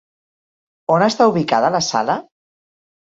[0.95, 2.17] On està ubicada la sala?